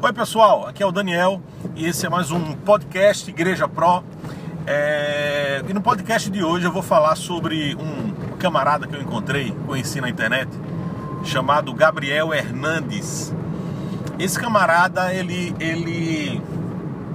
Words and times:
Oi 0.00 0.12
pessoal, 0.12 0.64
aqui 0.64 0.80
é 0.80 0.86
o 0.86 0.92
Daniel 0.92 1.42
e 1.74 1.84
esse 1.84 2.06
é 2.06 2.08
mais 2.08 2.30
um 2.30 2.52
podcast 2.54 3.28
Igreja 3.28 3.66
Pro. 3.66 4.04
É... 4.64 5.60
E 5.68 5.74
no 5.74 5.80
podcast 5.80 6.30
de 6.30 6.44
hoje 6.44 6.66
eu 6.66 6.70
vou 6.70 6.82
falar 6.82 7.16
sobre 7.16 7.74
um 7.74 8.36
camarada 8.36 8.86
que 8.86 8.94
eu 8.94 9.02
encontrei, 9.02 9.50
conheci 9.66 10.00
na 10.00 10.08
internet, 10.08 10.48
chamado 11.24 11.74
Gabriel 11.74 12.32
Hernandes. 12.32 13.34
Esse 14.20 14.38
camarada 14.38 15.12
ele, 15.12 15.52
ele 15.58 16.40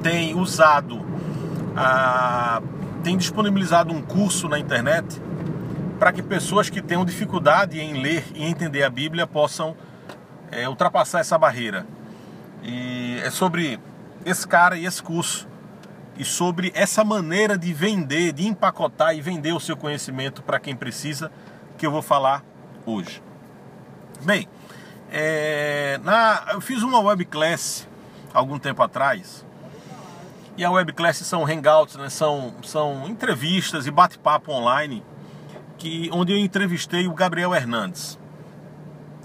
tem 0.01 0.35
usado, 0.37 0.99
a... 1.77 2.61
tem 3.01 3.15
disponibilizado 3.15 3.93
um 3.93 4.01
curso 4.01 4.49
na 4.49 4.59
internet 4.59 5.21
para 5.97 6.11
que 6.11 6.21
pessoas 6.21 6.69
que 6.69 6.81
tenham 6.81 7.05
dificuldade 7.05 7.79
em 7.79 7.93
ler 7.93 8.25
e 8.35 8.43
entender 8.43 8.83
a 8.83 8.89
Bíblia 8.89 9.25
possam 9.25 9.73
é, 10.51 10.67
ultrapassar 10.67 11.21
essa 11.21 11.37
barreira. 11.37 11.85
E 12.63 13.19
é 13.21 13.29
sobre 13.29 13.79
esse 14.25 14.47
cara 14.47 14.77
e 14.77 14.85
esse 14.85 15.03
curso 15.03 15.47
e 16.17 16.23
sobre 16.23 16.71
essa 16.75 17.03
maneira 17.03 17.57
de 17.57 17.73
vender, 17.73 18.31
de 18.31 18.47
empacotar 18.47 19.15
e 19.15 19.21
vender 19.21 19.51
o 19.51 19.59
seu 19.59 19.75
conhecimento 19.75 20.41
para 20.41 20.59
quem 20.59 20.75
precisa, 20.75 21.31
que 21.77 21.85
eu 21.85 21.91
vou 21.91 22.01
falar 22.01 22.43
hoje. 22.85 23.21
Bem, 24.21 24.47
é, 25.11 25.99
na, 26.03 26.45
eu 26.53 26.61
fiz 26.61 26.83
uma 26.83 26.99
webclass 26.99 27.87
algum 28.33 28.57
tempo 28.57 28.81
atrás. 28.81 29.45
E 30.55 30.63
a 30.63 30.69
webclass 30.69 31.17
são 31.17 31.43
hangouts, 31.43 31.95
né, 31.95 32.09
são, 32.09 32.53
são 32.63 33.07
entrevistas 33.07 33.87
e 33.87 33.91
bate-papo 33.91 34.51
online, 34.51 35.03
que, 35.79 36.09
onde 36.13 36.31
eu 36.31 36.37
entrevistei 36.37 37.07
o 37.07 37.13
Gabriel 37.13 37.55
Hernandes. 37.55 38.19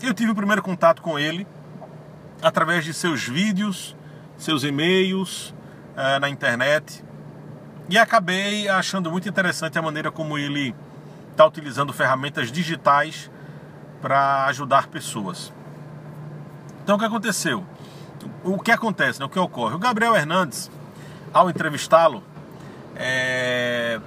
Eu 0.03 0.15
tive 0.15 0.31
o 0.31 0.35
primeiro 0.35 0.63
contato 0.63 1.03
com 1.03 1.19
ele 1.19 1.47
através 2.43 2.85
de 2.85 2.95
seus 2.95 3.27
vídeos, 3.27 3.97
seus 4.37 4.63
e-mails 4.65 5.55
uh, 5.97 6.21
na 6.21 6.29
internet 6.29 7.05
e 7.89 7.97
acabei 7.97 8.69
achando 8.69 9.11
muito 9.11 9.29
interessante 9.29 9.79
a 9.79 9.83
maneira 9.83 10.11
como 10.11 10.37
ele 10.37 10.75
está 11.31 11.47
utilizando 11.47 11.93
ferramentas 11.93 12.53
digitais 12.53 13.31
para 14.03 14.45
ajudar 14.47 14.89
pessoas. 14.89 15.53
Então 16.83 16.97
o 16.97 16.99
que 16.99 17.05
aconteceu? 17.05 17.65
O 18.45 18.59
que 18.59 18.71
acontece, 18.71 19.19
né? 19.21 19.27
o 19.27 19.29
que 19.29 19.39
ocorre? 19.39 19.75
O 19.75 19.79
Gabriel 19.79 20.15
Hernandes, 20.15 20.71
ao 21.33 21.49
entrevistá-lo, 21.49 22.23
é... 22.95 24.01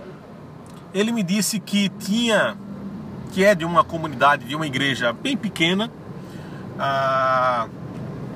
ele 0.93 1.11
me 1.11 1.23
disse 1.23 1.59
que 1.59 1.89
tinha, 1.89 2.55
que 3.31 3.43
é 3.43 3.55
de 3.55 3.65
uma 3.65 3.83
comunidade, 3.83 4.45
de 4.45 4.55
uma 4.55 4.67
igreja 4.67 5.11
bem 5.11 5.35
pequena, 5.35 5.89
ah, 6.77 7.67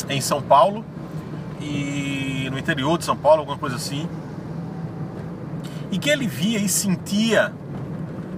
em 0.09 0.21
São 0.21 0.41
Paulo 0.41 0.83
e 1.61 2.47
no 2.51 2.57
interior 2.59 2.97
de 2.97 3.05
São 3.05 3.15
Paulo, 3.15 3.39
alguma 3.39 3.57
coisa 3.57 3.75
assim. 3.75 4.07
E 5.91 5.97
que 5.97 6.09
ele 6.09 6.27
via 6.27 6.59
e 6.59 6.69
sentia 6.69 7.53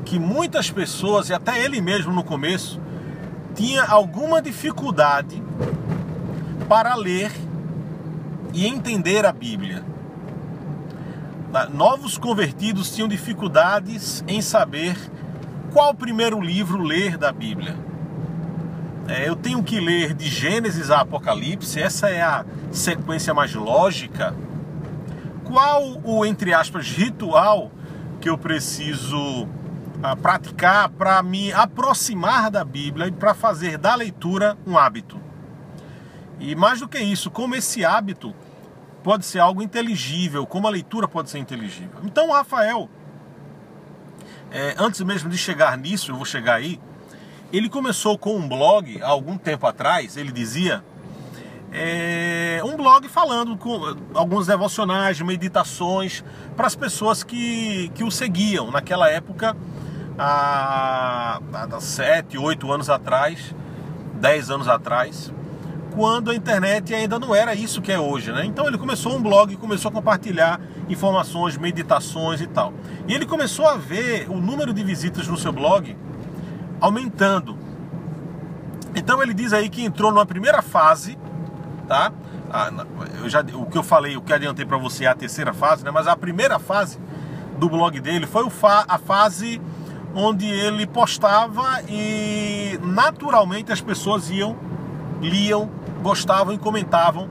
que 0.05 0.17
muitas 0.17 0.71
pessoas, 0.71 1.29
e 1.29 1.33
até 1.33 1.63
ele 1.63 1.81
mesmo 1.81 2.13
no 2.13 2.23
começo, 2.23 2.79
tinha 3.55 3.83
alguma 3.83 4.41
dificuldade 4.41 5.41
para 6.69 6.95
ler 6.95 7.31
e 8.53 8.65
entender 8.65 9.25
a 9.25 9.31
Bíblia. 9.31 9.83
Novos 11.73 12.17
convertidos 12.17 12.93
tinham 12.93 13.07
dificuldades 13.07 14.23
em 14.27 14.41
saber 14.41 14.95
qual 15.73 15.93
primeiro 15.93 16.39
livro 16.39 16.81
ler 16.81 17.17
da 17.17 17.31
Bíblia. 17.31 17.75
É, 19.07 19.27
eu 19.27 19.37
tenho 19.37 19.63
que 19.63 19.79
ler 19.79 20.13
de 20.13 20.27
Gênesis 20.27 20.91
a 20.91 20.99
Apocalipse, 20.99 21.81
essa 21.81 22.09
é 22.09 22.21
a 22.21 22.45
sequência 22.71 23.33
mais 23.33 23.53
lógica. 23.53 24.35
Qual 25.45 26.01
o, 26.03 26.25
entre 26.25 26.53
aspas, 26.53 26.87
ritual 26.87 27.71
que 28.19 28.29
eu 28.29 28.37
preciso 28.37 29.47
ah, 30.03 30.13
praticar 30.13 30.89
para 30.89 31.23
me 31.23 31.53
aproximar 31.53 32.51
da 32.51 32.65
Bíblia 32.65 33.07
e 33.07 33.11
para 33.11 33.33
fazer 33.33 33.77
da 33.77 33.95
leitura 33.95 34.57
um 34.67 34.77
hábito? 34.77 35.17
E 36.37 36.53
mais 36.53 36.81
do 36.81 36.87
que 36.87 36.99
isso, 36.99 37.31
como 37.31 37.55
esse 37.55 37.85
hábito 37.85 38.35
pode 39.01 39.25
ser 39.25 39.39
algo 39.39 39.61
inteligível, 39.61 40.45
como 40.45 40.67
a 40.67 40.69
leitura 40.69 41.07
pode 41.07 41.29
ser 41.29 41.39
inteligível. 41.39 42.01
Então, 42.03 42.29
Rafael, 42.29 42.89
é, 44.51 44.75
antes 44.77 44.99
mesmo 45.01 45.29
de 45.29 45.37
chegar 45.37 45.77
nisso, 45.77 46.11
eu 46.11 46.15
vou 46.17 46.25
chegar 46.25 46.55
aí, 46.55 46.77
ele 47.51 47.69
começou 47.69 48.17
com 48.17 48.35
um 48.35 48.47
blog 48.47 49.01
há 49.01 49.07
algum 49.07 49.37
tempo 49.37 49.65
atrás, 49.65 50.17
ele 50.17 50.31
dizia, 50.31 50.83
é, 51.71 52.61
um 52.63 52.75
blog 52.75 53.07
falando 53.07 53.57
com 53.57 53.95
alguns 54.13 54.47
devocionais, 54.47 55.19
meditações 55.21 56.23
para 56.55 56.67
as 56.67 56.75
pessoas 56.75 57.23
que, 57.23 57.89
que 57.95 58.03
o 58.03 58.11
seguiam 58.11 58.71
naquela 58.71 59.09
época, 59.09 59.55
há, 60.17 61.39
há 61.53 61.79
sete, 61.79 62.37
oito 62.37 62.71
anos 62.71 62.89
atrás, 62.89 63.53
dez 64.13 64.49
anos 64.49 64.67
atrás, 64.67 65.31
quando 65.93 66.31
a 66.31 66.35
internet 66.35 66.93
ainda 66.93 67.17
não 67.17 67.33
era 67.33 67.55
isso 67.55 67.81
que 67.81 67.91
é 67.91 67.99
hoje, 67.99 68.31
né? 68.31 68.45
Então 68.45 68.67
ele 68.67 68.77
começou 68.77 69.15
um 69.15 69.21
blog, 69.21 69.55
começou 69.55 69.89
a 69.89 69.91
compartilhar 69.91 70.61
informações, 70.87 71.57
meditações 71.57 72.39
e 72.39 72.47
tal. 72.47 72.71
E 73.07 73.13
ele 73.13 73.25
começou 73.25 73.67
a 73.67 73.75
ver 73.75 74.29
o 74.29 74.37
número 74.37 74.73
de 74.73 74.83
visitas 74.83 75.27
no 75.27 75.37
seu 75.37 75.51
blog 75.51 75.97
aumentando. 76.79 77.57
Então 78.95 79.21
ele 79.21 79.33
diz 79.33 79.53
aí 79.53 79.69
que 79.69 79.83
entrou 79.83 80.11
numa 80.11 80.25
primeira 80.25 80.61
fase, 80.61 81.17
tá? 81.87 82.11
Ah, 82.51 82.71
eu 83.19 83.29
já, 83.29 83.41
o 83.41 83.65
que 83.65 83.77
eu 83.77 83.83
falei, 83.83 84.15
o 84.15 84.21
que 84.21 84.33
adiantei 84.33 84.65
para 84.65 84.77
você 84.77 85.05
é 85.05 85.07
a 85.07 85.15
terceira 85.15 85.53
fase, 85.53 85.83
né? 85.83 85.91
Mas 85.91 86.07
a 86.07 86.15
primeira 86.15 86.57
fase 86.59 86.97
do 87.57 87.69
blog 87.69 87.99
dele 87.99 88.25
foi 88.25 88.49
fa 88.49 88.85
a 88.87 88.97
fase 88.97 89.61
onde 90.15 90.45
ele 90.45 90.87
postava 90.87 91.81
e 91.87 92.79
naturalmente 92.81 93.71
as 93.71 93.81
pessoas 93.81 94.29
iam, 94.29 94.55
liam, 95.21 95.69
gostavam 96.01 96.53
e 96.53 96.57
comentavam 96.57 97.29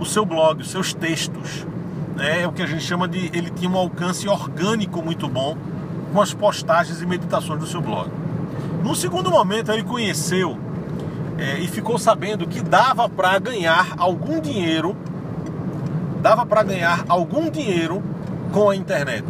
o 0.00 0.04
seu 0.04 0.24
blog, 0.24 0.60
os 0.60 0.70
seus 0.70 0.92
textos. 0.92 1.66
Né? 2.14 2.42
É 2.42 2.48
o 2.48 2.52
que 2.52 2.62
a 2.62 2.66
gente 2.66 2.82
chama 2.82 3.06
de. 3.06 3.30
Ele 3.36 3.50
tinha 3.50 3.70
um 3.70 3.76
alcance 3.76 4.28
orgânico 4.28 5.02
muito 5.02 5.28
bom 5.28 5.56
com 6.12 6.20
as 6.20 6.34
postagens 6.34 7.00
e 7.00 7.06
meditações 7.06 7.60
do 7.60 7.66
seu 7.66 7.80
blog. 7.80 8.10
No 8.86 8.94
segundo 8.94 9.32
momento, 9.32 9.72
ele 9.72 9.82
conheceu 9.82 10.56
é, 11.36 11.58
e 11.58 11.66
ficou 11.66 11.98
sabendo 11.98 12.46
que 12.46 12.60
dava 12.60 13.08
para 13.08 13.36
ganhar 13.36 13.96
algum 13.98 14.40
dinheiro, 14.40 14.96
dava 16.22 16.46
para 16.46 16.62
ganhar 16.62 17.04
algum 17.08 17.50
dinheiro 17.50 18.00
com 18.52 18.70
a 18.70 18.76
internet. 18.76 19.26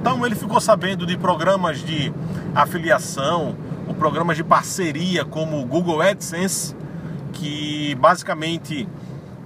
Então 0.00 0.24
ele 0.24 0.34
ficou 0.34 0.62
sabendo 0.62 1.04
de 1.04 1.14
programas 1.18 1.84
de 1.84 2.10
afiliação, 2.54 3.54
ou 3.86 3.92
programas 3.92 4.38
de 4.38 4.42
parceria 4.42 5.26
como 5.26 5.60
o 5.60 5.66
Google 5.66 6.00
AdSense, 6.00 6.74
que 7.34 7.94
basicamente 7.96 8.88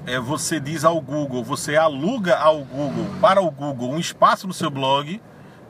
é, 0.07 0.21
você 0.21 0.61
diz 0.61 0.85
ao 0.85 1.01
Google, 1.01 1.43
você 1.43 1.75
aluga 1.75 2.37
ao 2.37 2.59
Google, 2.59 3.07
para 3.21 3.41
o 3.41 3.51
Google, 3.51 3.91
um 3.91 3.99
espaço 3.99 4.47
no 4.47 4.55
seu 4.55 4.71
blog 4.71 5.21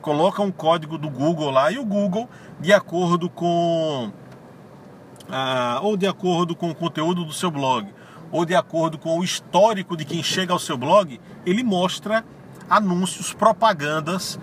coloca 0.01 0.41
um 0.41 0.51
código 0.51 0.97
do 0.97 1.09
Google 1.09 1.51
lá 1.51 1.71
e 1.71 1.77
o 1.77 1.85
Google, 1.85 2.29
de 2.59 2.73
acordo 2.73 3.29
com 3.29 4.11
ah, 5.29 5.79
ou 5.81 5.97
de 5.97 6.07
acordo 6.07 6.55
com 6.55 6.69
o 6.69 6.75
conteúdo 6.75 7.25
do 7.25 7.33
seu 7.33 7.51
blog, 7.51 7.87
ou 8.31 8.45
de 8.45 8.55
acordo 8.55 8.97
com 8.97 9.19
o 9.19 9.23
histórico 9.23 9.95
de 9.95 10.05
quem 10.05 10.23
chega 10.23 10.53
ao 10.53 10.59
seu 10.59 10.77
blog, 10.77 11.19
ele 11.45 11.63
mostra 11.63 12.23
anúncios, 12.69 13.33
propagandas 13.33 14.39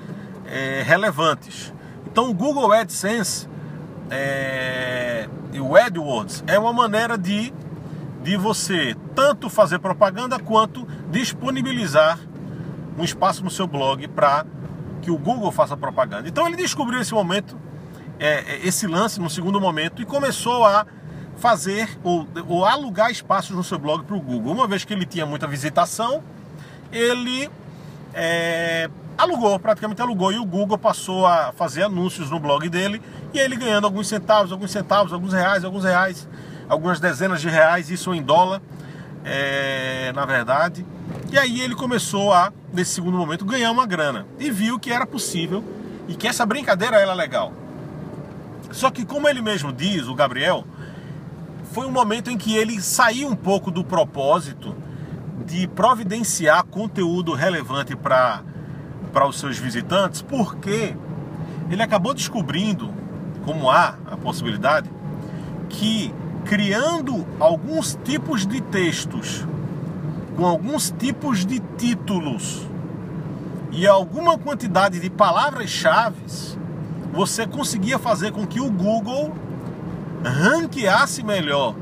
é, 0.47 0.83
relevantes. 0.83 1.73
Então 2.07 2.31
o 2.31 2.35
Google 2.35 2.73
AdSense 2.73 3.49
é, 4.11 5.29
e 5.53 5.61
o 5.61 5.77
AdWords 5.77 6.45
é 6.47 6.59
uma 6.59 6.73
maneira 6.73 7.17
de, 7.19 7.53
de 8.23 8.37
você 8.37 8.97
tanto 9.15 9.49
fazer 9.49 9.79
propaganda 9.79 10.39
quanto 10.39 10.87
disponibilizar 11.11 12.19
um 12.99 13.05
espaço 13.05 13.43
no 13.43 13.51
seu 13.51 13.67
blog 13.67 14.07
para 14.09 14.47
que 15.05 15.11
o 15.11 15.19
Google 15.19 15.53
faça 15.53 15.77
propaganda. 15.77 16.27
Então 16.27 16.47
ele 16.47 16.57
descobriu 16.57 16.99
esse 16.99 17.13
momento, 17.13 17.57
é, 18.19 18.55
é, 18.55 18.67
esse 18.67 18.87
lance 18.87 19.21
no 19.21 19.29
segundo 19.29 19.61
momento 19.61 20.01
e 20.01 20.07
começou 20.07 20.65
a 20.65 20.87
fazer 21.37 21.99
ou, 22.03 22.27
ou 22.49 22.65
alugar 22.65 23.11
espaços 23.11 23.55
no 23.55 23.63
seu 23.63 23.79
blog 23.79 24.03
para 24.05 24.17
o 24.17 24.21
Google. 24.21 24.53
Uma 24.53 24.67
vez 24.67 24.83
que 24.83 24.95
ele 24.95 25.05
tinha 25.05 25.27
muita 25.27 25.47
visitação, 25.47 26.23
ele 26.91 27.51
é, 28.15 28.89
alugou, 29.19 29.59
praticamente 29.59 30.01
alugou, 30.01 30.33
e 30.33 30.39
o 30.39 30.45
Google 30.47 30.79
passou 30.79 31.27
a 31.27 31.53
fazer 31.53 31.83
anúncios 31.83 32.31
no 32.31 32.41
blog 32.41 32.67
dele, 32.71 33.03
e 33.35 33.39
ele 33.39 33.57
ganhando 33.57 33.85
alguns 33.85 34.09
centavos, 34.09 34.53
alguns 34.53 34.71
centavos, 34.71 35.13
alguns 35.13 35.35
reais, 35.35 35.65
alguns 35.65 35.85
reais, 35.85 36.29
algumas 36.67 36.99
dezenas 36.99 37.43
de 37.43 37.51
reais, 37.51 37.91
isso 37.91 38.15
em 38.15 38.23
dólar, 38.23 38.63
é, 39.23 40.13
na 40.15 40.25
verdade. 40.25 40.87
E 41.35 41.39
aí 41.39 41.61
ele 41.61 41.75
começou 41.75 42.33
a, 42.33 42.53
nesse 42.73 42.93
segundo 42.93 43.19
momento, 43.19 43.45
ganhar 43.45 43.73
uma 43.73 43.85
grana. 43.85 44.25
E 44.39 44.53
viu 44.53 44.79
que 44.79 44.93
era 44.93 45.05
possível 45.05 45.65
e 46.07 46.15
que 46.15 46.29
essa 46.29 46.47
brincadeira 46.47 46.97
era 46.97 47.13
legal. 47.13 47.53
Só 48.71 48.89
que, 48.89 49.05
como 49.05 49.29
ele 49.29 49.43
mesmo 49.43 49.73
diz, 49.73 50.07
o 50.07 50.15
Gabriel, 50.15 50.65
foi 51.73 51.89
um 51.89 51.91
momento 51.91 52.31
em 52.31 52.39
que 52.39 52.55
ele 52.57 52.81
saiu 52.81 53.27
um 53.27 53.35
pouco 53.35 53.73
do 53.73 53.83
propósito 53.83 54.77
de 55.45 55.67
providenciar 55.67 56.63
conteúdo 56.67 57.33
relevante 57.33 57.97
para 57.97 58.45
os 59.29 59.37
seus 59.37 59.59
visitantes, 59.59 60.23
porque 60.23 60.95
ele 61.69 61.83
acabou 61.83 62.15
descobrindo, 62.15 62.95
como 63.45 63.69
há 63.69 63.97
a 64.07 64.17
possibilidade, 64.17 64.89
que 65.69 66.15
criando 66.45 67.27
alguns 67.41 67.99
tipos 68.05 68.47
de 68.47 68.61
textos, 68.61 69.45
com 70.37 70.45
alguns 70.45 70.91
tipos 70.91 71.47
de 71.47 71.61
títulos 71.79 72.67
e 73.71 73.87
alguma 73.87 74.39
quantidade 74.39 75.01
de 75.01 75.11
palavras-chave, 75.11 76.17
você 77.13 77.47
conseguia 77.47 77.99
fazer 77.99 78.33
com 78.33 78.47
que 78.47 78.61
o 78.61 78.71
Google 78.71 79.33
ranqueasse 80.25 81.23
melhor 81.23 81.75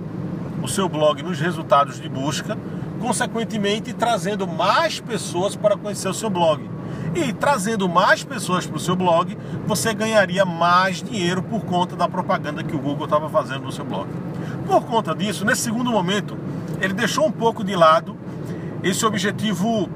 o 0.63 0.69
seu 0.69 0.89
blog 0.89 1.23
nos 1.23 1.41
resultados 1.41 2.01
de 2.01 2.09
busca, 2.09 2.57
consequentemente 3.01 3.93
trazendo 3.93 4.47
mais 4.47 5.01
pessoas 5.01 5.57
para 5.57 5.77
conhecer 5.77 6.09
o 6.09 6.15
seu 6.15 6.31
blog. 6.31 6.71
E 7.15 7.33
trazendo 7.33 7.89
mais 7.89 8.23
pessoas 8.23 8.67
para 8.67 8.77
o 8.77 8.81
seu 8.81 8.97
blog, 8.97 9.37
você 9.67 9.93
ganharia 9.93 10.45
mais 10.45 11.03
dinheiro 11.03 11.43
por 11.43 11.63
conta 11.63 11.97
da 11.97 12.09
propaganda 12.09 12.63
que 12.63 12.75
o 12.75 12.79
Google 12.79 13.05
estava 13.05 13.29
fazendo 13.29 13.65
no 13.65 13.73
seu 13.73 13.85
blog. 13.85 14.09
Por 14.67 14.85
conta 14.85 15.15
disso, 15.15 15.45
nesse 15.45 15.63
segundo 15.63 15.91
momento, 15.91 16.39
ele 16.81 16.95
deixou 16.95 17.27
um 17.27 17.33
pouco 17.33 17.65
de 17.65 17.75
lado 17.75 18.17
esse 18.83 19.05
objetivo 19.07 19.89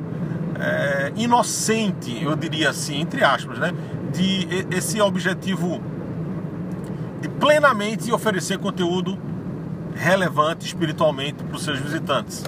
é, 0.58 1.12
inocente, 1.16 2.22
eu 2.22 2.34
diria 2.36 2.70
assim, 2.70 3.00
entre 3.00 3.22
aspas, 3.24 3.58
né? 3.58 3.72
De 4.12 4.46
esse 4.74 5.00
objetivo 5.00 5.80
de 7.20 7.28
plenamente 7.28 8.12
oferecer 8.12 8.58
conteúdo 8.58 9.18
relevante 9.94 10.66
espiritualmente 10.66 11.42
para 11.42 11.56
os 11.56 11.62
seus 11.62 11.78
visitantes. 11.78 12.44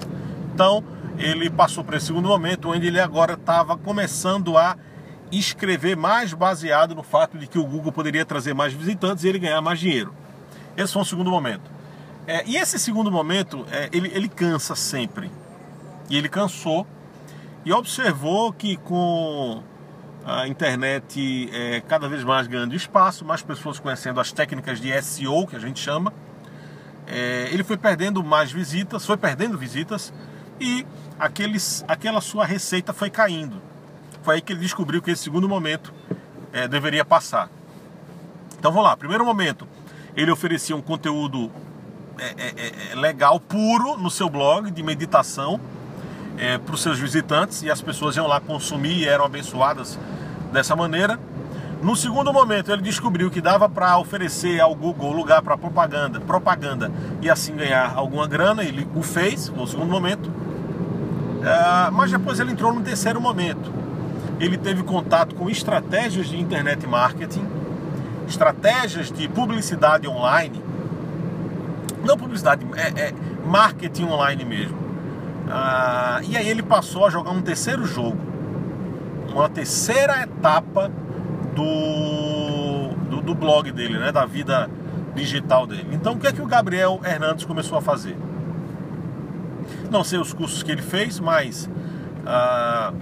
Então, 0.55 0.85
ele 1.19 1.50
passou 1.50 1.82
para 1.82 1.96
esse 1.96 2.06
segundo 2.06 2.29
momento, 2.29 2.70
onde 2.70 2.87
ele 2.87 3.00
agora 3.00 3.35
estava 3.35 3.76
começando 3.76 4.56
a 4.56 4.76
escrever 5.32 5.96
mais 5.96 6.32
baseado 6.32 6.94
no 6.94 7.02
fato 7.02 7.37
de 7.37 7.46
que 7.46 7.58
o 7.58 7.64
Google 7.64 7.93
poderia 7.93 8.25
trazer 8.25 8.55
mais 8.55 8.73
visitantes 8.73 9.25
e 9.25 9.29
ele 9.29 9.38
ganhar 9.38 9.61
mais 9.61 9.79
dinheiro. 9.79 10.14
Esse 10.76 10.93
foi 10.93 11.02
o 11.02 11.05
segundo 11.05 11.31
momento. 11.31 11.70
É, 12.26 12.44
e 12.46 12.56
esse 12.56 12.79
segundo 12.79 13.11
momento, 13.11 13.67
é, 13.70 13.88
ele, 13.93 14.11
ele 14.14 14.29
cansa 14.29 14.75
sempre. 14.75 15.31
E 16.09 16.17
ele 16.17 16.29
cansou 16.29 16.87
e 17.65 17.73
observou 17.73 18.53
que 18.53 18.77
com 18.79 19.63
a 20.25 20.47
internet 20.47 21.51
é, 21.53 21.81
cada 21.81 22.09
vez 22.09 22.25
mais 22.25 22.47
ganhando 22.47 22.75
espaço, 22.75 23.25
mais 23.25 23.43
pessoas 23.43 23.79
conhecendo 23.79 24.21
as 24.21 24.33
técnicas 24.33 24.81
de 24.81 24.91
SEO, 25.03 25.47
que 25.47 25.57
a 25.57 25.59
gente 25.59 25.81
chama, 25.81 26.13
é, 27.07 27.49
ele 27.51 27.65
foi 27.65 27.77
perdendo 27.77 28.23
mais 28.23 28.53
visitas, 28.53 29.07
foi 29.07 29.17
perdendo 29.17 29.57
visitas 29.57 30.13
e 30.61 30.87
aqueles, 31.19 31.85
aquela 31.89 32.21
sua 32.21 32.45
receita 32.45 32.93
foi 32.93 33.11
caindo. 33.11 33.61
Foi 34.23 34.37
aí 34.37 34.41
que 34.41 34.53
ele 34.53 34.61
descobriu 34.61 35.01
que 35.01 35.11
esse 35.11 35.23
segundo 35.23 35.49
momento 35.49 35.93
é, 36.53 36.69
deveria 36.69 37.05
passar. 37.05 37.49
Então 38.59 38.71
vamos 38.71 38.87
lá, 38.87 38.97
primeiro 38.97 39.25
momento, 39.25 39.67
ele 40.17 40.31
oferecia 40.31 40.77
um 40.77 40.83
conteúdo 40.83 41.51
é, 42.19 42.35
é, 42.37 42.93
é 42.93 42.95
legal, 42.97 43.39
puro 43.39 43.97
no 43.97 44.11
seu 44.11 44.29
blog 44.29 44.71
de 44.71 44.83
meditação 44.83 45.61
é, 46.38 46.58
para 46.58 46.75
os 46.75 46.82
seus 46.82 46.99
visitantes 46.99 47.62
e 47.62 47.70
as 47.70 47.82
pessoas 47.82 48.17
iam 48.17 48.26
lá 48.26 48.40
consumir 48.40 48.99
e 48.99 49.08
eram 49.08 49.25
abençoadas 49.25 49.99
dessa 50.52 50.75
maneira. 50.76 51.19
No 51.82 51.94
segundo 51.94 52.32
momento, 52.32 52.73
ele 52.73 52.82
descobriu 52.82 53.31
que 53.31 53.40
dava 53.40 53.69
para 53.69 53.96
oferecer 53.99 54.61
ao 54.61 54.75
Google 54.75 55.12
lugar 55.12 55.43
para 55.43 55.56
propaganda, 55.56 56.20
propaganda 56.20 56.90
e 57.23 57.31
assim 57.31 57.55
ganhar 57.55 57.93
alguma 57.94 58.26
grana. 58.26 58.64
Ele 58.64 58.87
o 58.94 59.02
fez 59.02 59.49
no 59.49 59.67
segundo 59.67 59.90
momento. 59.90 60.26
Uh, 60.29 61.93
mas 61.93 62.11
depois 62.11 62.40
ele 62.40 62.50
entrou 62.50 62.73
no 62.73 62.81
terceiro 62.81 63.20
momento. 63.20 63.73
Ele 64.40 64.56
teve 64.56 64.82
contato 64.82 65.37
com 65.37 65.49
estratégias 65.49 66.26
de 66.26 66.40
internet 66.40 66.85
marketing, 66.85 67.46
estratégias 68.26 69.11
de 69.11 69.29
publicidade 69.29 70.08
online. 70.08 70.61
Não 72.05 72.17
publicidade, 72.17 72.67
é, 72.75 73.08
é 73.08 73.14
marketing 73.44 74.05
online 74.05 74.44
mesmo. 74.44 74.88
Uh, 75.49 76.23
e 76.29 76.37
aí 76.37 76.47
ele 76.47 76.62
passou 76.62 77.06
a 77.06 77.11
jogar 77.11 77.31
um 77.31 77.41
terceiro 77.41 77.87
jogo, 77.87 78.19
uma 79.33 79.49
terceira 79.49 80.23
etapa 80.23 80.91
do, 81.55 82.95
do, 83.09 83.23
do 83.23 83.35
blog 83.35 83.73
dele, 83.73 83.99
né, 83.99 84.12
da 84.12 84.27
vida 84.27 84.69
digital 85.15 85.67
dele. 85.67 85.89
Então 85.93 86.12
o 86.12 86.19
que 86.19 86.27
é 86.27 86.33
que 86.33 86.43
o 86.43 86.47
Gabriel 86.47 87.00
Hernandes 87.03 87.47
começou 87.47 87.79
a 87.79 87.81
fazer? 87.81 88.15
Não 89.91 90.05
sei 90.05 90.19
os 90.19 90.35
cursos 90.35 90.62
que 90.62 90.71
ele 90.71 90.83
fez, 90.83 91.19
mas 91.19 91.69
ah, 92.27 92.93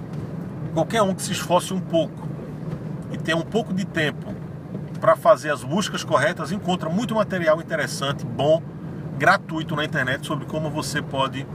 qualquer 0.73 1.01
um 1.01 1.13
que 1.13 1.21
se 1.21 1.33
esforce 1.33 1.73
um 1.73 1.81
pouco 1.81 2.27
e 3.11 3.17
tenha 3.17 3.37
um 3.37 3.41
pouco 3.41 3.73
de 3.73 3.85
tempo 3.85 4.33
para 5.01 5.15
fazer 5.15 5.51
as 5.51 5.63
buscas 5.63 6.03
corretas 6.03 6.51
encontra 6.51 6.89
muito 6.89 7.13
material 7.13 7.61
interessante, 7.61 8.25
bom, 8.25 8.63
gratuito 9.17 9.75
na 9.75 9.83
internet 9.83 10.25
sobre 10.25 10.45
como 10.45 10.69
você 10.69 11.01
pode 11.01 11.45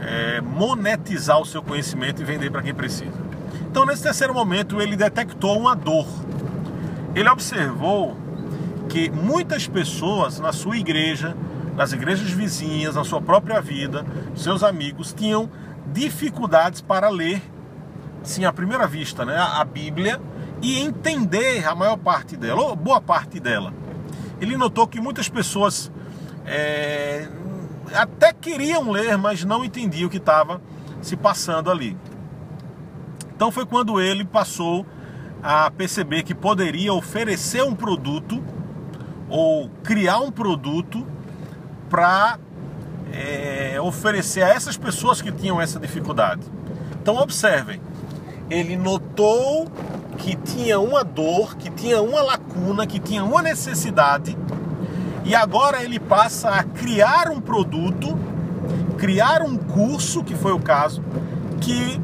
é, 0.00 0.40
monetizar 0.40 1.40
o 1.40 1.44
seu 1.44 1.62
conhecimento 1.62 2.22
e 2.22 2.24
vender 2.24 2.50
para 2.50 2.62
quem 2.62 2.74
precisa. 2.74 3.28
Então, 3.70 3.84
nesse 3.84 4.02
terceiro 4.02 4.32
momento, 4.32 4.80
ele 4.80 4.96
detectou 4.96 5.58
uma 5.58 5.74
dor. 5.74 6.06
Ele 7.14 7.28
observou 7.28 8.16
que 8.88 9.10
muitas 9.10 9.66
pessoas 9.66 10.40
na 10.40 10.52
sua 10.52 10.76
igreja 10.76 11.36
nas 11.78 11.92
igrejas 11.92 12.28
vizinhas, 12.32 12.96
na 12.96 13.04
sua 13.04 13.22
própria 13.22 13.60
vida, 13.60 14.04
seus 14.34 14.64
amigos 14.64 15.12
tinham 15.12 15.48
dificuldades 15.92 16.80
para 16.80 17.08
ler, 17.08 17.40
sim, 18.24 18.44
à 18.44 18.52
primeira 18.52 18.84
vista, 18.84 19.24
né, 19.24 19.38
a 19.38 19.64
Bíblia 19.64 20.20
e 20.60 20.80
entender 20.80 21.64
a 21.64 21.76
maior 21.76 21.96
parte 21.96 22.36
dela, 22.36 22.62
ou 22.62 22.74
boa 22.74 23.00
parte 23.00 23.38
dela. 23.38 23.72
Ele 24.40 24.56
notou 24.56 24.88
que 24.88 25.00
muitas 25.00 25.28
pessoas 25.28 25.88
é, 26.44 27.28
até 27.94 28.32
queriam 28.32 28.90
ler, 28.90 29.16
mas 29.16 29.44
não 29.44 29.64
entendiam 29.64 30.08
o 30.08 30.10
que 30.10 30.16
estava 30.18 30.60
se 31.00 31.16
passando 31.16 31.70
ali. 31.70 31.96
Então 33.34 33.50
foi 33.50 33.64
quando 33.64 34.00
ele 34.00 34.24
passou 34.24 34.84
a 35.42 35.70
perceber 35.70 36.24
que 36.24 36.34
poderia 36.34 36.92
oferecer 36.92 37.62
um 37.62 37.74
produto 37.74 38.42
ou 39.28 39.68
criar 39.82 40.18
um 40.18 40.30
produto 40.30 41.06
para 41.88 42.38
é, 43.12 43.80
oferecer 43.80 44.42
a 44.42 44.48
essas 44.48 44.76
pessoas 44.76 45.22
que 45.22 45.30
tinham 45.30 45.60
essa 45.60 45.78
dificuldade. 45.78 46.42
Então 47.00 47.16
observem, 47.16 47.80
ele 48.50 48.76
notou 48.76 49.68
que 50.16 50.34
tinha 50.34 50.80
uma 50.80 51.04
dor, 51.04 51.56
que 51.56 51.70
tinha 51.70 52.02
uma 52.02 52.20
lacuna, 52.22 52.86
que 52.86 52.98
tinha 52.98 53.22
uma 53.22 53.40
necessidade, 53.40 54.36
e 55.28 55.34
agora 55.34 55.84
ele 55.84 56.00
passa 56.00 56.48
a 56.48 56.64
criar 56.64 57.28
um 57.28 57.38
produto, 57.38 58.18
criar 58.96 59.42
um 59.42 59.58
curso, 59.58 60.24
que 60.24 60.34
foi 60.34 60.52
o 60.52 60.58
caso, 60.58 61.04
que 61.60 62.00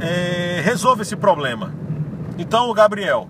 é, 0.00 0.62
resolve 0.64 1.02
esse 1.02 1.14
problema. 1.14 1.74
Então 2.38 2.70
o 2.70 2.74
Gabriel 2.74 3.28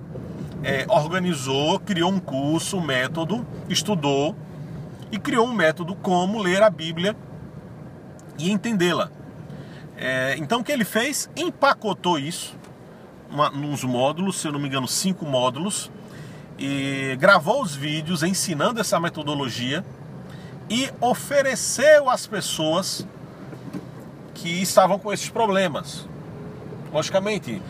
é, 0.63 0.87
organizou, 0.89 1.81
criou 1.81 2.13
um 2.13 2.21
curso, 2.21 2.77
um 2.77 2.81
método, 2.81 3.45
estudou, 3.69 4.37
e 5.11 5.19
criou 5.19 5.49
um 5.49 5.53
método 5.53 5.97
como 5.97 6.41
ler 6.41 6.63
a 6.63 6.71
Bíblia 6.71 7.17
e 8.39 8.53
entendê-la. 8.53 9.11
É, 9.97 10.37
então 10.39 10.61
o 10.61 10.65
que 10.65 10.71
ele 10.71 10.85
fez? 10.85 11.29
Empacotou 11.37 12.17
isso 12.17 12.55
uma, 13.29 13.51
nos 13.51 13.83
módulos, 13.83 14.41
se 14.41 14.47
eu 14.47 14.53
não 14.53 14.61
me 14.61 14.69
engano, 14.69 14.87
cinco 14.87 15.27
módulos, 15.27 15.91
e 16.59 17.17
gravou 17.19 17.63
os 17.63 17.75
vídeos 17.75 18.23
ensinando 18.23 18.81
essa 18.81 18.99
metodologia 18.99 19.85
e 20.69 20.91
ofereceu 21.01 22.09
às 22.11 22.27
pessoas 22.27 23.07
que 24.35 24.63
estavam 24.63 24.99
com 24.99 25.13
esses 25.13 25.29
problemas. 25.29 26.07
Logicamente, 26.93 27.61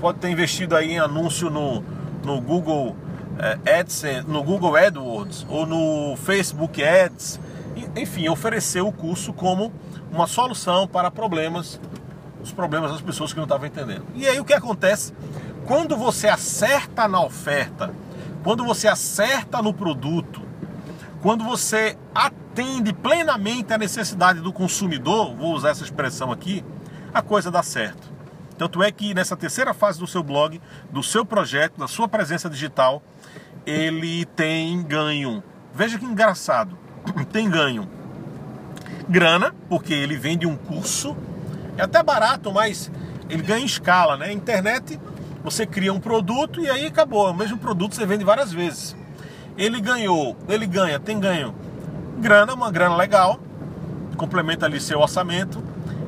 pode 0.00 0.18
ter 0.18 0.30
investido 0.30 0.76
aí 0.76 0.92
em 0.92 0.98
anúncio 0.98 1.50
no, 1.50 1.82
no 2.24 2.40
Google 2.40 2.96
é, 3.38 3.78
AdSense, 3.80 4.28
no 4.28 4.42
Google 4.42 4.76
AdWords 4.76 5.46
ou 5.48 5.66
no 5.66 6.16
Facebook 6.16 6.82
Ads, 6.82 7.40
enfim, 7.96 8.28
ofereceu 8.28 8.86
o 8.86 8.92
curso 8.92 9.32
como 9.32 9.72
uma 10.10 10.26
solução 10.26 10.86
para 10.86 11.10
problemas, 11.10 11.80
os 12.42 12.52
problemas 12.52 12.90
das 12.92 13.00
pessoas 13.00 13.32
que 13.32 13.38
não 13.38 13.44
estavam 13.44 13.66
entendendo. 13.66 14.04
E 14.14 14.26
aí 14.26 14.38
o 14.38 14.44
que 14.44 14.52
acontece? 14.52 15.12
Quando 15.66 15.96
você 15.96 16.28
acerta 16.28 17.06
na 17.06 17.22
oferta, 17.22 17.94
quando 18.42 18.64
você 18.64 18.88
acerta 18.88 19.62
no 19.62 19.72
produto, 19.72 20.42
quando 21.20 21.44
você 21.44 21.96
atende 22.14 22.92
plenamente 22.92 23.72
a 23.72 23.78
necessidade 23.78 24.40
do 24.40 24.52
consumidor, 24.52 25.34
vou 25.34 25.54
usar 25.54 25.70
essa 25.70 25.84
expressão 25.84 26.32
aqui, 26.32 26.64
a 27.14 27.22
coisa 27.22 27.50
dá 27.50 27.62
certo. 27.62 28.10
Tanto 28.58 28.82
é 28.82 28.90
que 28.92 29.14
nessa 29.14 29.36
terceira 29.36 29.72
fase 29.72 29.98
do 29.98 30.06
seu 30.06 30.22
blog, 30.22 30.60
do 30.90 31.02
seu 31.02 31.24
projeto, 31.24 31.78
da 31.78 31.88
sua 31.88 32.08
presença 32.08 32.50
digital, 32.50 33.02
ele 33.64 34.24
tem 34.24 34.82
ganho. 34.82 35.42
Veja 35.74 35.98
que 35.98 36.04
engraçado. 36.04 36.76
tem 37.32 37.48
ganho 37.48 37.88
grana, 39.08 39.54
porque 39.68 39.92
ele 39.92 40.16
vende 40.16 40.46
um 40.46 40.56
curso, 40.56 41.16
é 41.76 41.82
até 41.82 42.02
barato, 42.02 42.52
mas 42.52 42.90
ele 43.28 43.42
ganha 43.42 43.62
em 43.62 43.66
escala, 43.66 44.16
né? 44.16 44.32
Internet, 44.32 44.98
você 45.42 45.66
cria 45.66 45.92
um 45.92 46.00
produto 46.00 46.60
e 46.60 46.68
aí 46.68 46.86
acabou, 46.86 47.30
o 47.30 47.34
mesmo 47.34 47.58
produto 47.58 47.94
você 47.94 48.06
vende 48.06 48.24
várias 48.24 48.52
vezes. 48.52 48.96
Ele 49.56 49.80
ganhou, 49.80 50.36
ele 50.48 50.66
ganha, 50.66 50.98
tem 50.98 51.18
ganho 51.18 51.54
grana, 52.18 52.54
uma 52.54 52.70
grana 52.70 52.96
legal, 52.96 53.40
complementa 54.16 54.66
ali 54.66 54.80
seu 54.80 55.00
orçamento. 55.00 55.62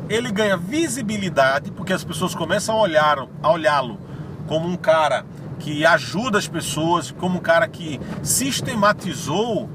Ele 0.08 0.30
ganha 0.30 0.56
visibilidade, 0.56 1.70
porque 1.70 1.92
as 1.92 2.04
pessoas 2.04 2.34
começam 2.34 2.76
a 2.76 2.80
olhar, 2.80 3.26
a 3.42 3.50
olhá-lo 3.50 3.98
como 4.46 4.68
um 4.68 4.76
cara 4.76 5.24
que 5.58 5.84
ajuda 5.84 6.38
as 6.38 6.46
pessoas, 6.46 7.10
como 7.10 7.38
um 7.38 7.40
cara 7.40 7.66
que 7.66 8.00
sistematizou 8.22 9.68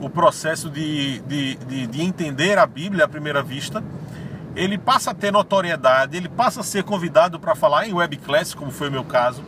o 0.00 0.08
processo 0.08 0.70
de, 0.70 1.20
de, 1.20 1.56
de, 1.56 1.86
de, 1.86 2.02
entender 2.02 2.58
a 2.58 2.66
Bíblia 2.66 3.06
à 3.06 3.08
primeira 3.08 3.42
vista, 3.42 3.82
ele 4.56 4.78
passa 4.78 5.10
a 5.10 5.14
ter 5.14 5.30
notoriedade, 5.30 6.16
ele 6.16 6.28
passa 6.28 6.60
a 6.60 6.64
ser 6.64 6.82
convidado 6.82 7.38
para 7.38 7.54
falar 7.54 7.86
em 7.86 7.92
webclass, 7.92 8.54
como 8.54 8.70
foi 8.70 8.88
o 8.88 8.92
meu 8.92 9.04
caso. 9.04 9.44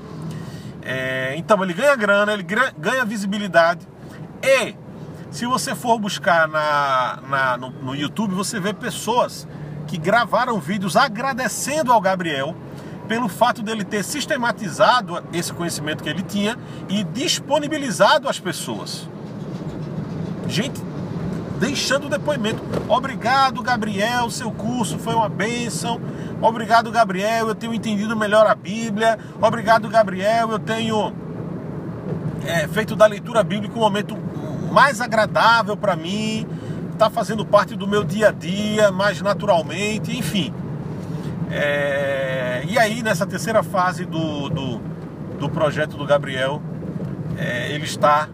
É, 0.83 1.35
então 1.37 1.62
ele 1.65 1.73
ganha 1.73 1.97
grana, 1.97 2.33
ele 2.33 2.45
ganha 2.79 3.05
visibilidade 3.05 3.87
e 4.43 4.75
se 5.31 5.45
você 5.47 5.75
for 5.75 5.99
buscar 5.99 6.47
na, 6.49 7.19
na 7.29 7.57
no, 7.57 7.71
no 7.71 7.95
YouTube, 7.95 8.35
você 8.35 8.61
vê 8.61 8.73
pessoas 8.73 9.49
que 9.87 9.97
gravaram 9.97 10.61
vídeos 10.61 10.97
agradecendo 10.97 11.93
ao 11.93 12.00
Gabriel 12.00 12.55
pelo 13.07 13.29
fato 13.29 13.62
dele 13.62 13.85
ter 13.85 14.05
sistematizado 14.05 15.23
esse 15.33 15.53
conhecimento 15.53 16.03
que 16.03 16.09
ele 16.09 16.23
tinha 16.23 16.59
e 16.88 17.03
disponibilizado 17.03 18.29
às 18.29 18.38
pessoas. 18.38 19.09
Gente 20.47 20.81
deixando 21.59 22.09
depoimento. 22.09 22.62
Obrigado, 22.88 23.62
Gabriel, 23.62 24.31
seu 24.31 24.50
curso 24.50 24.99
foi 24.99 25.15
uma 25.15 25.29
bênção. 25.29 26.00
Obrigado, 26.41 26.91
Gabriel, 26.91 27.49
eu 27.49 27.55
tenho 27.55 27.75
entendido 27.75 28.17
melhor 28.17 28.47
a 28.47 28.55
Bíblia. 28.55 29.19
Obrigado, 29.41 29.88
Gabriel, 29.88 30.50
eu 30.53 30.59
tenho 30.59 31.12
é, 32.47 32.67
feito 32.69 32.95
da 32.95 33.07
leitura 33.07 33.43
bíblica 33.43 33.77
um 33.77 33.81
momento 33.81 34.17
mais 34.71 35.00
agradável 35.00 35.77
para 35.77 35.97
mim. 35.97 36.47
Está 36.93 37.11
fazendo 37.11 37.45
parte 37.45 37.77
do 37.77 37.87
meu 37.87 38.03
dia 38.03 38.29
a 38.29 38.33
dia, 38.33 38.91
mais 38.91 39.21
naturalmente, 39.21 40.17
enfim. 40.17 40.53
É, 41.50 42.65
e 42.69 42.79
aí, 42.79 43.03
nessa 43.03 43.27
terceira 43.27 43.62
fase 43.62 44.05
do, 44.05 44.49
do, 44.49 44.81
do 45.38 45.49
projeto 45.49 45.97
do 45.97 46.05
Gabriel, 46.05 46.61
é, 47.37 47.73
ele 47.73 47.85
está 47.85 48.29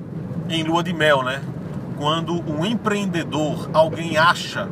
em 0.49 0.63
lua 0.63 0.83
de 0.83 0.93
mel, 0.93 1.23
né? 1.23 1.41
Quando 1.97 2.35
um 2.51 2.65
empreendedor, 2.65 3.71
alguém 3.73 4.17
acha 4.17 4.69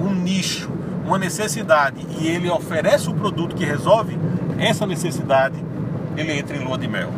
um 0.00 0.10
nicho, 0.10 0.70
uma 1.04 1.18
necessidade 1.18 2.06
e 2.20 2.26
ele 2.26 2.50
oferece 2.50 3.08
o 3.08 3.14
produto 3.14 3.54
que 3.54 3.64
resolve 3.64 4.18
essa 4.58 4.86
necessidade, 4.86 5.56
ele 6.16 6.32
entra 6.32 6.56
em 6.56 6.64
lua 6.64 6.76
de 6.76 6.88
mel. 6.88 7.10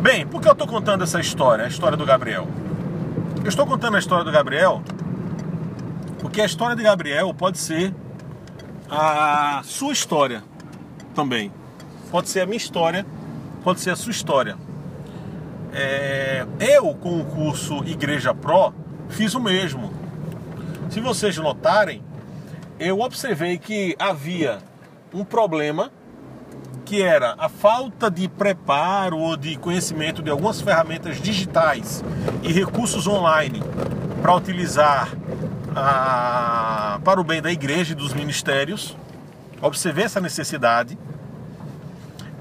Bem, 0.00 0.26
por 0.26 0.40
que 0.40 0.48
eu 0.48 0.52
estou 0.52 0.66
contando 0.66 1.04
essa 1.04 1.20
história, 1.20 1.64
a 1.64 1.68
história 1.68 1.96
do 1.96 2.04
Gabriel? 2.04 2.46
Eu 3.42 3.48
estou 3.48 3.66
contando 3.66 3.96
a 3.96 3.98
história 3.98 4.24
do 4.24 4.32
Gabriel 4.32 4.82
porque 6.20 6.40
a 6.40 6.44
história 6.44 6.74
de 6.74 6.82
Gabriel 6.82 7.32
pode 7.32 7.58
ser 7.58 7.94
a 8.90 9.60
sua 9.64 9.92
história 9.92 10.42
também. 11.14 11.52
Pode 12.10 12.28
ser 12.28 12.40
a 12.40 12.46
minha 12.46 12.56
história, 12.56 13.06
pode 13.62 13.80
ser 13.80 13.90
a 13.90 13.96
sua 13.96 14.10
história. 14.10 14.56
É, 15.78 16.46
eu, 16.58 16.94
com 16.94 17.20
o 17.20 17.24
curso 17.26 17.84
Igreja 17.84 18.32
Pro, 18.32 18.72
fiz 19.10 19.34
o 19.34 19.40
mesmo. 19.40 19.92
Se 20.88 21.00
vocês 21.00 21.36
notarem, 21.36 22.02
eu 22.80 23.00
observei 23.00 23.58
que 23.58 23.94
havia 23.98 24.58
um 25.12 25.22
problema 25.22 25.92
que 26.86 27.02
era 27.02 27.34
a 27.36 27.50
falta 27.50 28.10
de 28.10 28.26
preparo 28.26 29.18
ou 29.18 29.36
de 29.36 29.56
conhecimento 29.56 30.22
de 30.22 30.30
algumas 30.30 30.62
ferramentas 30.62 31.20
digitais 31.20 32.02
e 32.42 32.50
recursos 32.50 33.06
online 33.06 33.62
para 34.22 34.34
utilizar 34.34 35.10
a, 35.74 36.98
para 37.04 37.20
o 37.20 37.24
bem 37.24 37.42
da 37.42 37.52
igreja 37.52 37.92
e 37.92 37.94
dos 37.94 38.14
ministérios. 38.14 38.96
Observei 39.60 40.04
essa 40.06 40.22
necessidade. 40.22 40.96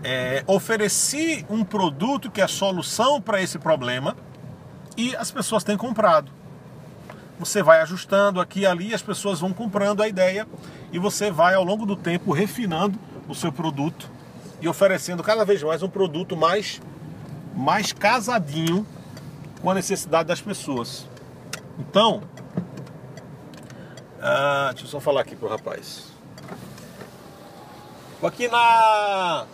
É, 0.08 0.44
ofereci 0.46 1.44
um 1.50 1.64
produto 1.64 2.30
que 2.30 2.40
é 2.40 2.46
solução 2.46 3.20
para 3.20 3.42
esse 3.42 3.58
problema 3.58 4.16
e 4.96 5.16
as 5.16 5.32
pessoas 5.32 5.64
têm 5.64 5.76
comprado. 5.76 6.32
Você 7.40 7.64
vai 7.64 7.82
ajustando 7.82 8.40
aqui 8.40 8.60
e 8.60 8.66
ali, 8.68 8.94
as 8.94 9.02
pessoas 9.02 9.40
vão 9.40 9.52
comprando 9.52 10.04
a 10.04 10.08
ideia 10.08 10.48
e 10.92 11.00
você 11.00 11.32
vai 11.32 11.56
ao 11.56 11.64
longo 11.64 11.88
do 11.88 11.96
tempo 11.96 12.32
refinando 12.32 13.00
o 13.28 13.34
seu 13.34 13.52
produto 13.52 14.08
e 14.62 14.68
oferecendo 14.68 15.24
cada 15.24 15.44
vez 15.44 15.64
mais 15.64 15.82
um 15.82 15.90
produto 15.90 16.38
mais, 16.38 16.80
mais 17.56 17.92
casadinho 17.92 18.86
com 19.60 19.72
a 19.72 19.74
necessidade 19.74 20.28
das 20.28 20.40
pessoas. 20.40 21.08
Então, 21.80 22.22
ah, 24.22 24.70
deixa 24.70 24.86
eu 24.86 24.90
só 24.92 25.00
falar 25.00 25.22
aqui 25.22 25.36
pro 25.36 25.50
rapaz. 25.50 26.14
Aqui 28.22 28.48
na 28.48 29.48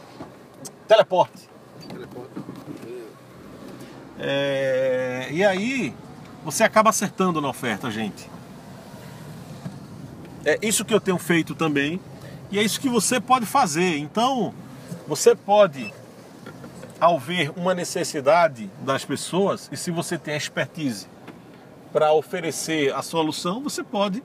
Teleporte. 0.91 1.47
Teleporte. 1.87 2.31
É, 4.19 5.29
e 5.31 5.41
aí 5.41 5.95
você 6.43 6.65
acaba 6.65 6.89
acertando 6.89 7.39
na 7.39 7.47
oferta, 7.47 7.89
gente. 7.89 8.29
É 10.43 10.59
isso 10.61 10.83
que 10.83 10.93
eu 10.93 10.99
tenho 10.99 11.17
feito 11.17 11.55
também. 11.55 11.97
E 12.51 12.59
é 12.59 12.61
isso 12.61 12.81
que 12.81 12.89
você 12.89 13.21
pode 13.21 13.45
fazer. 13.45 13.99
Então, 13.99 14.53
você 15.07 15.33
pode, 15.33 15.93
ao 16.99 17.17
ver 17.17 17.53
uma 17.55 17.73
necessidade 17.73 18.69
das 18.81 19.05
pessoas, 19.05 19.69
e 19.71 19.77
se 19.77 19.91
você 19.91 20.17
tem 20.17 20.35
expertise 20.35 21.07
para 21.93 22.11
oferecer 22.11 22.93
a 22.93 23.01
solução, 23.01 23.63
você 23.63 23.81
pode 23.81 24.21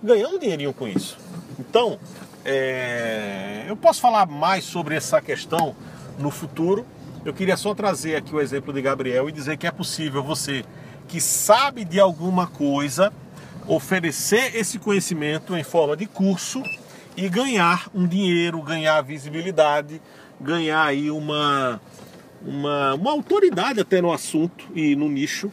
ganhar 0.00 0.28
um 0.28 0.38
dinheirinho 0.38 0.72
com 0.72 0.86
isso. 0.86 1.18
Então, 1.58 1.98
é, 2.44 3.64
eu 3.66 3.76
posso 3.76 4.00
falar 4.00 4.26
mais 4.26 4.62
sobre 4.62 4.94
essa 4.94 5.20
questão 5.20 5.74
no 6.18 6.30
futuro. 6.30 6.86
Eu 7.24 7.32
queria 7.32 7.56
só 7.56 7.74
trazer 7.74 8.16
aqui 8.16 8.34
o 8.34 8.40
exemplo 8.40 8.72
de 8.72 8.82
Gabriel 8.82 9.28
e 9.28 9.32
dizer 9.32 9.56
que 9.56 9.66
é 9.66 9.70
possível 9.70 10.22
você 10.22 10.64
que 11.08 11.20
sabe 11.20 11.84
de 11.84 12.00
alguma 12.00 12.46
coisa 12.46 13.12
oferecer 13.66 14.54
esse 14.56 14.78
conhecimento 14.78 15.56
em 15.56 15.62
forma 15.62 15.96
de 15.96 16.06
curso 16.06 16.62
e 17.16 17.28
ganhar 17.28 17.88
um 17.94 18.06
dinheiro, 18.06 18.60
ganhar 18.60 19.00
visibilidade, 19.02 20.02
ganhar 20.40 20.84
aí 20.84 21.10
uma, 21.10 21.80
uma, 22.44 22.94
uma 22.94 23.10
autoridade 23.12 23.80
até 23.80 24.02
no 24.02 24.12
assunto 24.12 24.66
e 24.74 24.94
no 24.94 25.08
nicho. 25.08 25.50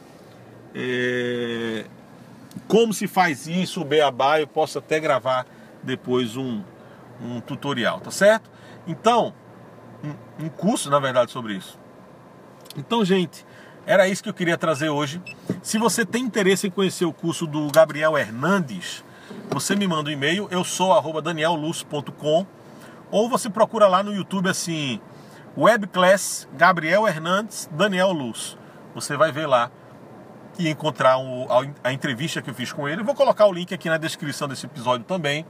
É, 0.73 1.85
como 2.67 2.93
se 2.93 3.07
faz 3.07 3.47
isso, 3.47 3.81
o 3.81 3.85
beabá, 3.85 4.39
eu 4.39 4.47
posso 4.47 4.79
até 4.79 4.99
gravar 4.99 5.45
depois 5.83 6.35
um, 6.35 6.61
um 7.21 7.39
tutorial, 7.39 7.99
tá 7.99 8.11
certo? 8.11 8.49
Então, 8.87 9.33
um, 10.39 10.49
curso, 10.49 10.89
na 10.89 10.99
verdade, 10.99 11.31
sobre 11.31 11.53
isso. 11.53 11.79
Então, 12.75 13.03
gente, 13.03 13.45
era 13.85 14.07
isso 14.07 14.23
que 14.23 14.29
eu 14.29 14.33
queria 14.33 14.57
trazer 14.57 14.89
hoje. 14.89 15.21
Se 15.61 15.77
você 15.77 16.05
tem 16.05 16.23
interesse 16.23 16.67
em 16.67 16.71
conhecer 16.71 17.05
o 17.05 17.13
curso 17.13 17.45
do 17.45 17.69
Gabriel 17.71 18.17
Hernandes, 18.17 19.03
você 19.49 19.75
me 19.75 19.87
manda 19.87 20.09
um 20.09 20.13
e-mail, 20.13 20.47
eu 20.51 20.63
sou 20.63 20.93
arroba 20.93 21.21
danielluz.com 21.21 22.45
ou 23.09 23.29
você 23.29 23.49
procura 23.49 23.87
lá 23.87 24.01
no 24.01 24.13
YouTube 24.13 24.49
assim, 24.49 25.01
Webclass 25.57 26.47
Gabriel 26.53 27.07
Hernandes 27.07 27.69
Daniel 27.71 28.11
Luz. 28.11 28.57
Você 28.95 29.17
vai 29.17 29.31
ver 29.31 29.47
lá 29.47 29.69
e 30.57 30.69
encontrar 30.69 31.17
o, 31.17 31.47
a, 31.51 31.89
a, 31.89 31.93
entrevista 31.93 32.41
que 32.41 32.49
eu 32.49 32.53
fiz 32.53 32.71
com 32.71 32.87
ele. 32.87 33.01
Eu 33.01 33.05
vou 33.05 33.15
colocar 33.15 33.45
o 33.45 33.51
link 33.51 33.73
aqui 33.73 33.89
na 33.89 33.97
descrição 33.97 34.47
desse 34.47 34.65
episódio 34.65 35.05
também, 35.05 35.45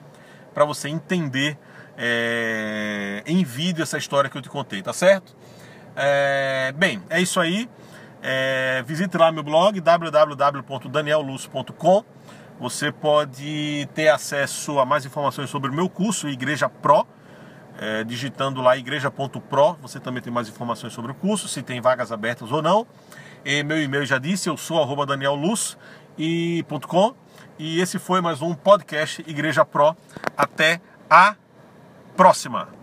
para 0.53 0.65
você 0.65 0.89
entender 0.89 1.58
é, 1.98 3.24
em 3.25 3.43
vídeo 3.43 3.83
essa 3.83 3.98
história 3.98 4.29
que 4.29 4.38
eu 4.38 4.41
te 4.41 4.50
contei, 4.50 4.81
tá 4.81 4.93
certo? 4.93 5.36
É, 5.95 6.74
bem, 6.75 7.01
é 7.10 7.21
isso 7.21 7.39
aí. 7.39 7.69
É, 8.21 8.83
visite 8.86 9.17
lá 9.17 9.31
meu 9.31 9.43
blog 9.43 9.79
www.danielluz.com. 9.79 12.03
Você 12.60 12.91
pode 12.91 13.88
ter 13.95 14.10
acesso 14.10 14.77
a 14.79 14.86
mais 14.86 15.05
informações 15.05 15.50
sobre 15.50 15.71
o 15.71 15.74
meu 15.74 15.89
curso 15.89 16.29
Igreja 16.29 16.69
Pro. 16.69 17.07
É, 17.79 18.03
digitando 18.03 18.62
lá 18.62 18.77
igreja.pro, 18.77 19.77
você 19.81 20.00
também 20.00 20.21
tem 20.21 20.31
mais 20.31 20.48
informações 20.48 20.93
sobre 20.93 21.13
o 21.13 21.15
curso, 21.15 21.48
se 21.48 21.63
tem 21.63 21.81
vagas 21.81 22.12
abertas 22.12 22.51
ou 22.51 22.62
não. 22.62 22.86
E 23.43 23.63
meu 23.63 23.81
e-mail 23.81 24.05
já 24.05 24.19
disse, 24.19 24.48
eu 24.48 24.55
sou 24.55 24.79
arroba 24.79 25.03
danielluz 25.05 25.75
e, 26.17 26.63
.com, 26.88 27.15
e 27.57 27.79
esse 27.79 27.98
foi 27.98 28.21
mais 28.21 28.41
um 28.41 28.53
podcast 28.53 29.24
Igreja 29.25 29.65
Pro. 29.65 29.95
Até 30.38 30.79
a 31.10 31.36
próxima! 32.22 32.80